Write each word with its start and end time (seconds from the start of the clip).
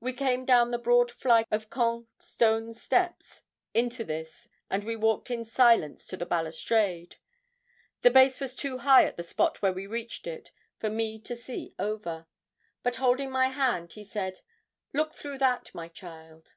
We 0.00 0.12
came 0.14 0.44
down 0.44 0.72
the 0.72 0.80
broad 0.80 1.12
flight 1.12 1.46
of 1.52 1.70
Caen 1.70 2.08
stone 2.18 2.74
steps 2.74 3.44
into 3.72 4.02
this, 4.02 4.48
and 4.68 4.82
we 4.82 4.96
walked 4.96 5.30
in 5.30 5.44
silence 5.44 6.08
to 6.08 6.16
the 6.16 6.26
balustrade. 6.26 7.18
The 8.00 8.10
base 8.10 8.40
was 8.40 8.56
too 8.56 8.78
high 8.78 9.04
at 9.04 9.16
the 9.16 9.22
spot 9.22 9.62
where 9.62 9.72
we 9.72 9.86
reached 9.86 10.26
it 10.26 10.50
for 10.80 10.90
me 10.90 11.20
to 11.20 11.36
see 11.36 11.76
over; 11.78 12.26
but 12.82 12.96
holding 12.96 13.30
my 13.30 13.46
hand, 13.50 13.92
he 13.92 14.02
said, 14.02 14.40
'Look 14.92 15.14
through 15.14 15.38
that, 15.38 15.72
my 15.72 15.86
child. 15.86 16.54